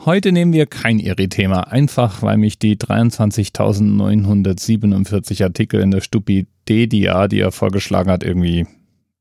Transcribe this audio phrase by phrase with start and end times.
[0.00, 7.40] Heute nehmen wir kein Iri-Thema, einfach weil mich die 23.947 Artikel in der Stupidedia, die
[7.40, 8.66] er vorgeschlagen hat, irgendwie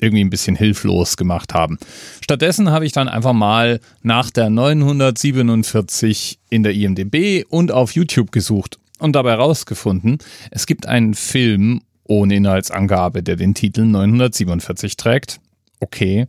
[0.00, 1.78] irgendwie ein bisschen hilflos gemacht haben.
[2.20, 8.32] Stattdessen habe ich dann einfach mal nach der 947 in der IMDB und auf YouTube
[8.32, 10.18] gesucht und dabei herausgefunden,
[10.50, 15.40] es gibt einen Film ohne Inhaltsangabe, der den Titel 947 trägt.
[15.80, 16.26] Okay.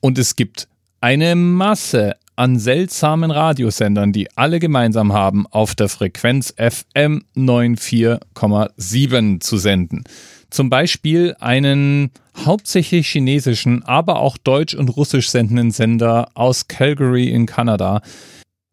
[0.00, 0.68] Und es gibt
[1.00, 9.58] eine Masse an seltsamen Radiosendern, die alle gemeinsam haben, auf der Frequenz FM 94,7 zu
[9.58, 10.04] senden.
[10.50, 12.10] Zum Beispiel einen
[12.44, 18.02] hauptsächlich chinesischen, aber auch deutsch und russisch sendenden Sender aus Calgary in Kanada.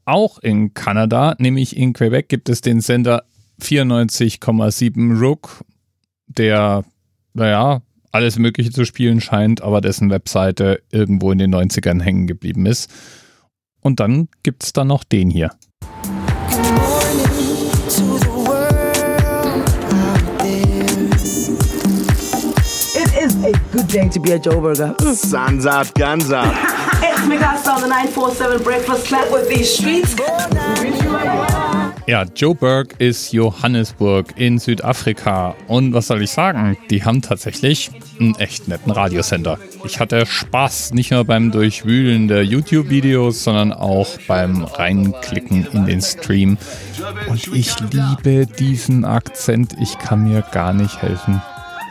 [0.06, 3.26] Auch in Kanada, nämlich in Quebec, gibt es den Sender
[3.62, 5.64] 94,7 Rook,
[6.28, 6.84] der,
[7.34, 7.82] naja,
[8.12, 12.90] alles Mögliche zu spielen scheint, aber dessen Webseite irgendwo in den 90ern hängen geblieben ist.
[13.88, 15.50] Und dann gibt es da noch den hier.
[23.46, 24.94] a good day to be a Joe Burger.
[25.00, 26.54] Guns out.
[27.02, 30.16] it's Style, the 947 Breakfast Club with these streets.
[32.08, 35.56] Ja, Joburg ist Johannesburg in Südafrika.
[35.68, 36.78] Und was soll ich sagen?
[36.90, 39.60] Die haben tatsächlich einen echt netten Radiosender.
[39.84, 46.02] Ich hatte Spaß nicht nur beim Durchwühlen der YouTube-Videos, sondern auch beim Reinklicken in den
[46.02, 46.58] Stream.
[47.28, 49.76] Und ich liebe diesen Akzent.
[49.82, 51.42] Ich kann mir gar nicht helfen.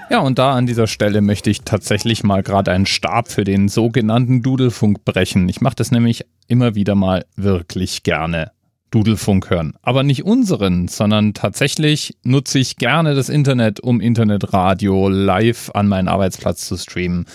[0.08, 3.68] Ja, und da an dieser Stelle möchte ich tatsächlich mal gerade einen Stab für den
[3.68, 5.46] sogenannten Dudelfunk brechen.
[5.50, 8.55] Ich mache das nämlich immer wieder mal wirklich gerne.
[8.96, 9.74] Dudelfunk hören.
[9.82, 16.08] Aber nicht unseren, sondern tatsächlich nutze ich gerne das Internet, um Internetradio live an meinen
[16.08, 17.26] Arbeitsplatz zu streamen.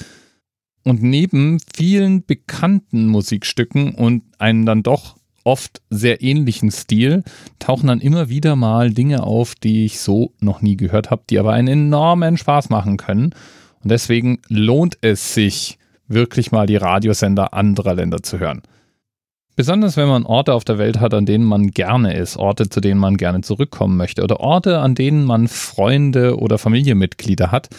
[0.84, 7.24] Und neben vielen bekannten Musikstücken und einen dann doch oft sehr ähnlichen Stil
[7.60, 11.38] tauchen dann immer wieder mal Dinge auf, die ich so noch nie gehört habe, die
[11.38, 13.36] aber einen enormen Spaß machen können.
[13.84, 15.78] Und deswegen lohnt es sich,
[16.08, 18.64] wirklich mal die Radiosender anderer Länder zu hören.
[19.62, 22.82] Besonders wenn man Orte auf der Welt hat, an denen man gerne ist, Orte, zu
[22.82, 27.70] denen man gerne zurückkommen möchte oder Orte, an denen man Freunde oder Familienmitglieder hat,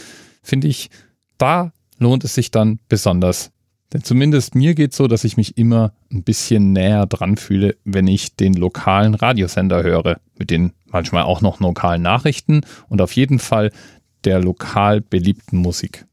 [0.45, 0.91] finde ich,
[1.39, 3.51] da lohnt es sich dann besonders.
[3.93, 7.75] Denn zumindest mir geht es so, dass ich mich immer ein bisschen näher dran fühle,
[7.83, 12.61] wenn ich den lokalen Radiosender höre, mit den manchmal auch noch lokalen Nachrichten
[12.91, 13.73] und auf jeden Fall
[14.23, 16.07] der lokal beliebten Musik.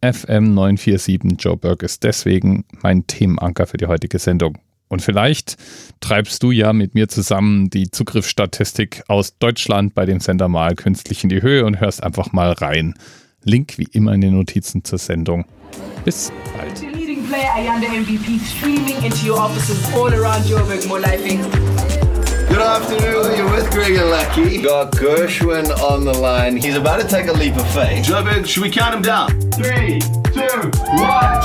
[0.00, 4.56] FM 947 Joe Burke ist deswegen mein Themenanker für die heutige Sendung.
[4.88, 5.56] Und vielleicht
[6.00, 11.22] treibst du ja mit mir zusammen die Zugriffsstatistik aus Deutschland bei dem Sender mal künstlich
[11.22, 12.94] in die Höhe und hörst einfach mal rein.
[13.44, 15.44] Link wie immer in den Notizen zur Sendung.
[16.04, 16.82] Bis bald.
[22.48, 24.62] Good afternoon, you're with Greg and Lucky.
[24.62, 26.56] Got Gershwin on the line.
[26.56, 28.06] He's about to take a leap of faith.
[28.06, 29.28] Joburg, should we count him down?
[29.52, 30.00] Three,
[30.32, 31.37] two, one,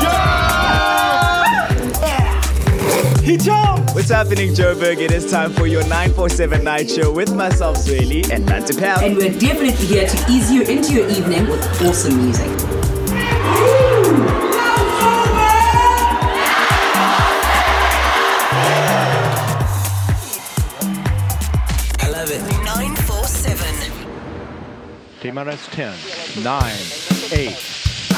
[3.23, 3.95] He jumped!
[3.95, 4.97] What's happening, Joburg?
[4.97, 8.99] It is time for your 947 night show with myself, Swaley, and Nanta Pal.
[8.99, 12.49] And we're definitely here to ease you into your evening with awesome music.
[22.01, 22.41] I love it.
[22.65, 24.03] 947.
[25.21, 26.73] TMRS 10, 9,
[27.31, 27.72] 8.